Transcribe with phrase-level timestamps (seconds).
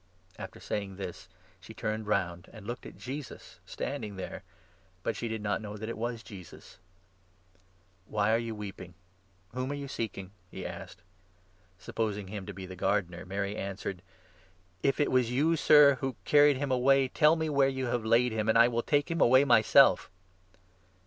[0.39, 1.27] After saying this,
[1.59, 4.43] she turned round, and looked at Jesus stand 14 ing there,
[5.03, 6.79] but she did not know that it was Jesus.
[8.07, 8.95] "Why are you weeping?
[9.53, 11.01] Whom are you seeking?" he 15 asked.
[11.77, 14.01] Supposing him to be the gardener, Mary answered:"
[14.81, 18.31] If it was you, Sir, who carried him away, tell me where you have laid
[18.31, 20.09] him, and I will take him away myself."